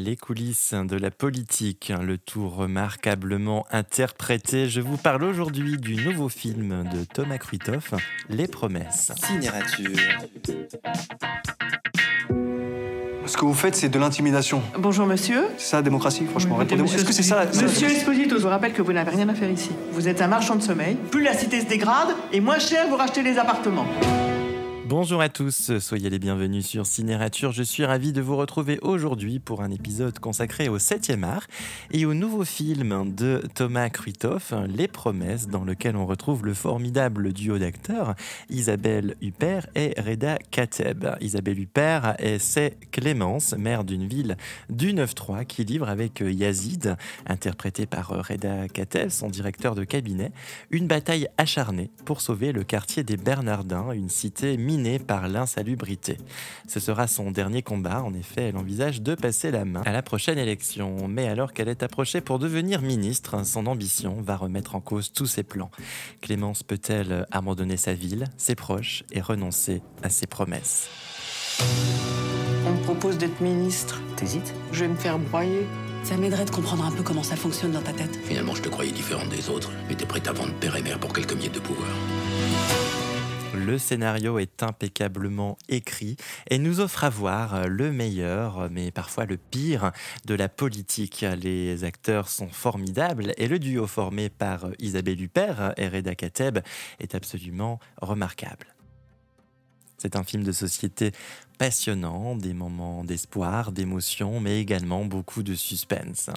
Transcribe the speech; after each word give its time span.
Les 0.00 0.14
coulisses 0.14 0.74
de 0.74 0.96
la 0.96 1.10
politique, 1.10 1.92
le 2.00 2.18
tout 2.18 2.48
remarquablement 2.48 3.66
interprété. 3.72 4.68
Je 4.68 4.80
vous 4.80 4.96
parle 4.96 5.24
aujourd'hui 5.24 5.76
du 5.76 5.96
nouveau 5.96 6.28
film 6.28 6.84
de 6.94 7.02
Thomas 7.02 7.38
Kruitoff, 7.38 7.94
Les 8.28 8.46
Promesses. 8.46 9.10
Cinérature. 9.26 9.90
Ce 13.26 13.36
que 13.36 13.44
vous 13.44 13.54
faites, 13.54 13.74
c'est 13.74 13.88
de 13.88 13.98
l'intimidation. 13.98 14.62
Bonjour 14.78 15.04
monsieur. 15.04 15.46
C'est 15.56 15.70
ça 15.70 15.76
la 15.78 15.82
démocratie, 15.82 16.26
franchement. 16.26 16.54
Répondez-moi. 16.54 16.94
Est-ce 16.94 17.04
que 17.04 17.12
c'est 17.12 17.24
ça 17.24 17.34
la... 17.34 17.46
Monsieur 17.46 17.88
Esposito, 17.88 18.36
je 18.36 18.42
vous 18.42 18.48
rappelle 18.48 18.74
que 18.74 18.82
vous 18.82 18.92
n'avez 18.92 19.10
rien 19.10 19.28
à 19.28 19.34
faire 19.34 19.50
ici. 19.50 19.70
Vous 19.90 20.06
êtes 20.06 20.22
un 20.22 20.28
marchand 20.28 20.54
de 20.54 20.62
sommeil. 20.62 20.96
Plus 21.10 21.24
la 21.24 21.34
cité 21.34 21.60
se 21.60 21.66
dégrade, 21.66 22.14
et 22.32 22.40
moins 22.40 22.60
cher 22.60 22.86
vous 22.88 22.96
rachetez 22.96 23.24
les 23.24 23.36
appartements. 23.36 23.86
Bonjour 24.88 25.20
à 25.20 25.28
tous, 25.28 25.76
soyez 25.80 26.08
les 26.08 26.18
bienvenus 26.18 26.64
sur 26.64 26.86
Cinérature. 26.86 27.52
Je 27.52 27.62
suis 27.62 27.84
ravi 27.84 28.14
de 28.14 28.22
vous 28.22 28.38
retrouver 28.38 28.78
aujourd'hui 28.80 29.38
pour 29.38 29.60
un 29.60 29.70
épisode 29.70 30.18
consacré 30.18 30.70
au 30.70 30.78
7e 30.78 31.24
art 31.24 31.46
et 31.90 32.06
au 32.06 32.14
nouveau 32.14 32.42
film 32.46 33.14
de 33.14 33.42
Thomas 33.54 33.90
Kruitoff, 33.90 34.54
Les 34.66 34.88
Promesses, 34.88 35.46
dans 35.46 35.64
lequel 35.64 35.94
on 35.94 36.06
retrouve 36.06 36.42
le 36.46 36.54
formidable 36.54 37.34
duo 37.34 37.58
d'acteurs 37.58 38.14
Isabelle 38.48 39.14
Huppert 39.20 39.66
et 39.74 39.92
Reda 40.00 40.38
Kateb. 40.50 41.06
Isabelle 41.20 41.58
Huppert, 41.60 42.14
est- 42.18 42.38
c'est 42.38 42.78
Clémence, 42.90 43.54
maire 43.58 43.84
d'une 43.84 44.08
ville 44.08 44.38
du 44.70 44.94
9-3, 44.94 45.44
qui 45.44 45.64
livre 45.66 45.90
avec 45.90 46.20
Yazid, 46.26 46.96
interprété 47.26 47.84
par 47.84 48.08
Reda 48.26 48.68
Kateb, 48.68 49.10
son 49.10 49.28
directeur 49.28 49.74
de 49.74 49.84
cabinet, 49.84 50.32
une 50.70 50.86
bataille 50.86 51.28
acharnée 51.36 51.90
pour 52.06 52.22
sauver 52.22 52.52
le 52.52 52.64
quartier 52.64 53.02
des 53.02 53.18
Bernardins, 53.18 53.92
une 53.92 54.08
cité 54.08 54.56
minée 54.56 54.77
par 54.98 55.28
l'insalubrité. 55.28 56.16
Ce 56.68 56.80
sera 56.80 57.06
son 57.06 57.30
dernier 57.30 57.62
combat, 57.62 58.02
en 58.02 58.14
effet, 58.14 58.48
elle 58.48 58.56
envisage 58.56 59.02
de 59.02 59.14
passer 59.14 59.50
la 59.50 59.64
main 59.64 59.82
à 59.84 59.92
la 59.92 60.02
prochaine 60.02 60.38
élection. 60.38 61.08
Mais 61.08 61.28
alors 61.28 61.52
qu'elle 61.52 61.68
est 61.68 61.82
approchée 61.82 62.20
pour 62.20 62.38
devenir 62.38 62.80
ministre, 62.80 63.44
son 63.44 63.66
ambition 63.66 64.20
va 64.20 64.36
remettre 64.36 64.74
en 64.74 64.80
cause 64.80 65.12
tous 65.12 65.26
ses 65.26 65.42
plans. 65.42 65.70
Clémence 66.20 66.62
peut-elle 66.62 67.26
abandonner 67.30 67.76
sa 67.76 67.94
ville, 67.94 68.24
ses 68.36 68.54
proches 68.54 69.04
et 69.12 69.20
renoncer 69.20 69.82
à 70.02 70.10
ses 70.10 70.26
promesses? 70.26 70.88
On 72.66 72.72
me 72.72 72.82
propose 72.84 73.18
d'être 73.18 73.40
ministre. 73.40 74.00
T'hésites? 74.16 74.54
Je 74.72 74.80
vais 74.80 74.88
me 74.88 74.96
faire 74.96 75.18
broyer. 75.18 75.66
Ça 76.04 76.16
m'aiderait 76.16 76.44
de 76.44 76.50
comprendre 76.50 76.86
un 76.86 76.92
peu 76.92 77.02
comment 77.02 77.24
ça 77.24 77.36
fonctionne 77.36 77.72
dans 77.72 77.82
ta 77.82 77.92
tête. 77.92 78.16
Finalement, 78.24 78.54
je 78.54 78.62
te 78.62 78.68
croyais 78.68 78.92
différente 78.92 79.28
des 79.30 79.50
autres, 79.50 79.72
mais 79.88 79.94
t'es 79.94 80.06
prête 80.06 80.28
à 80.28 80.32
vendre 80.32 80.54
père 80.54 80.76
et 80.76 80.82
mère 80.82 80.98
pour 81.00 81.12
quelques 81.12 81.34
pouvoir. 81.34 81.47
Le 83.68 83.76
scénario 83.76 84.38
est 84.38 84.62
impeccablement 84.62 85.58
écrit 85.68 86.16
et 86.48 86.56
nous 86.56 86.80
offre 86.80 87.04
à 87.04 87.10
voir 87.10 87.68
le 87.68 87.92
meilleur, 87.92 88.70
mais 88.70 88.90
parfois 88.90 89.26
le 89.26 89.36
pire, 89.36 89.92
de 90.24 90.32
la 90.32 90.48
politique. 90.48 91.22
Les 91.42 91.84
acteurs 91.84 92.30
sont 92.30 92.48
formidables 92.48 93.34
et 93.36 93.46
le 93.46 93.58
duo 93.58 93.86
formé 93.86 94.30
par 94.30 94.68
Isabelle 94.78 95.20
Huppert 95.20 95.74
et 95.76 95.86
Reda 95.86 96.14
Kateb 96.14 96.60
est 96.98 97.14
absolument 97.14 97.78
remarquable. 98.00 98.74
C'est 99.98 100.16
un 100.16 100.24
film 100.24 100.44
de 100.44 100.52
société 100.52 101.12
passionnant, 101.58 102.36
des 102.36 102.54
moments 102.54 103.04
d'espoir, 103.04 103.72
d'émotion, 103.72 104.40
mais 104.40 104.60
également 104.62 105.04
beaucoup 105.04 105.42
de 105.42 105.54
suspense. 105.54 106.30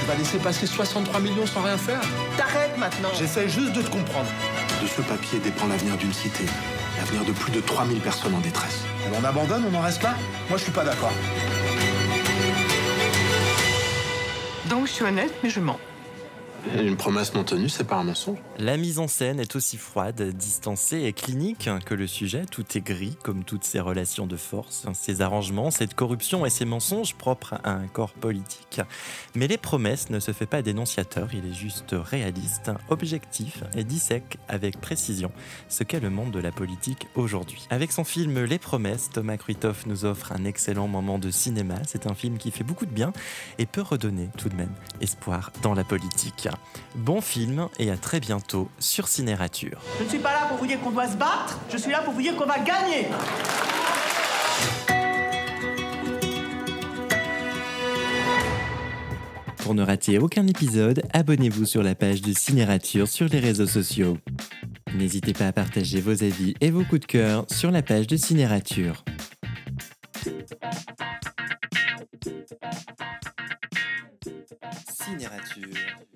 Tu 0.00 0.06
vas 0.06 0.16
laisser 0.16 0.38
passer 0.38 0.66
63 0.66 1.20
millions 1.20 1.46
sans 1.46 1.62
rien 1.62 1.78
faire? 1.78 2.00
T'arrêtes 2.36 2.76
maintenant. 2.78 3.10
J'essaie 3.16 3.48
juste 3.48 3.74
de 3.74 3.82
te 3.82 3.90
comprendre. 3.90 4.30
De 4.82 4.86
ce 4.86 5.00
papier 5.02 5.38
dépend 5.38 5.66
l'avenir 5.66 5.96
d'une 5.96 6.12
cité, 6.12 6.44
l'avenir 6.98 7.24
de 7.24 7.32
plus 7.32 7.52
de 7.52 7.60
3000 7.60 8.00
personnes 8.00 8.34
en 8.34 8.40
détresse. 8.40 8.82
On 9.12 9.24
abandonne, 9.24 9.64
on 9.72 9.76
en 9.76 9.80
reste 9.80 10.02
là 10.02 10.14
Moi, 10.48 10.58
je 10.58 10.64
suis 10.64 10.72
pas 10.72 10.84
d'accord. 10.84 11.12
Donc 14.68 14.86
je 14.86 14.92
suis 14.92 15.04
honnête, 15.04 15.32
mais 15.42 15.50
je 15.50 15.60
mens. 15.60 15.78
Une 16.72 16.96
promesse 16.96 17.34
non 17.34 17.44
tenue, 17.44 17.68
c'est 17.68 17.84
pas 17.84 17.96
un 17.96 18.04
mensonge. 18.04 18.38
La 18.58 18.76
mise 18.76 18.98
en 18.98 19.06
scène 19.06 19.38
est 19.38 19.54
aussi 19.54 19.76
froide, 19.76 20.20
distancée 20.22 21.02
et 21.02 21.12
clinique 21.12 21.68
que 21.84 21.94
le 21.94 22.06
sujet. 22.06 22.44
Tout 22.50 22.64
est 22.76 22.80
gris, 22.80 23.16
comme 23.22 23.44
toutes 23.44 23.64
ces 23.64 23.80
relations 23.80 24.26
de 24.26 24.36
force, 24.36 24.86
ces 24.94 25.20
arrangements, 25.20 25.70
cette 25.70 25.94
corruption 25.94 26.46
et 26.46 26.50
ces 26.50 26.64
mensonges 26.64 27.14
propres 27.14 27.54
à 27.64 27.72
un 27.72 27.86
corps 27.86 28.14
politique. 28.14 28.80
Mais 29.34 29.46
les 29.46 29.58
promesses 29.58 30.10
ne 30.10 30.20
se 30.20 30.32
fait 30.32 30.46
pas 30.46 30.62
dénonciateur, 30.62 31.28
il 31.34 31.46
est 31.46 31.54
juste 31.54 31.94
réaliste, 31.94 32.70
objectif 32.88 33.62
et 33.76 33.84
dissèque 33.84 34.38
avec 34.48 34.80
précision 34.80 35.32
ce 35.68 35.84
qu'est 35.84 36.00
le 36.00 36.10
monde 36.10 36.30
de 36.30 36.40
la 36.40 36.50
politique 36.50 37.08
aujourd'hui. 37.14 37.66
Avec 37.70 37.92
son 37.92 38.04
film 38.04 38.42
Les 38.44 38.58
promesses, 38.58 39.10
Thomas 39.12 39.36
Kruitoff 39.36 39.86
nous 39.86 40.04
offre 40.04 40.32
un 40.32 40.44
excellent 40.44 40.88
moment 40.88 41.18
de 41.18 41.30
cinéma. 41.30 41.76
C'est 41.86 42.06
un 42.06 42.14
film 42.14 42.38
qui 42.38 42.50
fait 42.50 42.64
beaucoup 42.64 42.86
de 42.86 42.90
bien 42.90 43.12
et 43.58 43.66
peut 43.66 43.82
redonner 43.82 44.28
tout 44.36 44.48
de 44.48 44.56
même 44.56 44.72
espoir 45.00 45.52
dans 45.62 45.74
la 45.74 45.84
politique. 45.84 46.48
Bon 46.94 47.20
film 47.20 47.68
et 47.78 47.90
à 47.90 47.96
très 47.96 48.20
bientôt 48.20 48.68
sur 48.78 49.08
Cinérature. 49.08 49.80
Je 49.98 50.04
ne 50.04 50.08
suis 50.08 50.18
pas 50.18 50.32
là 50.32 50.46
pour 50.48 50.58
vous 50.58 50.66
dire 50.66 50.80
qu'on 50.80 50.90
doit 50.90 51.08
se 51.08 51.16
battre, 51.16 51.58
je 51.70 51.76
suis 51.76 51.90
là 51.90 52.00
pour 52.02 52.14
vous 52.14 52.22
dire 52.22 52.36
qu'on 52.36 52.46
va 52.46 52.58
gagner. 52.58 53.08
Pour 59.64 59.74
ne 59.74 59.82
rater 59.82 60.18
aucun 60.18 60.46
épisode, 60.46 61.02
abonnez-vous 61.14 61.64
sur 61.64 61.82
la 61.82 61.94
page 61.94 62.20
de 62.20 62.34
Cinérature 62.34 63.08
sur 63.08 63.28
les 63.28 63.40
réseaux 63.40 63.66
sociaux. 63.66 64.18
N'hésitez 64.94 65.32
pas 65.32 65.46
à 65.46 65.52
partager 65.52 66.02
vos 66.02 66.22
avis 66.22 66.54
et 66.60 66.70
vos 66.70 66.84
coups 66.84 67.00
de 67.00 67.06
cœur 67.06 67.46
sur 67.50 67.70
la 67.70 67.80
page 67.80 68.06
de 68.06 68.18
Cinérature. 68.18 69.02
Cinérature. 74.92 76.13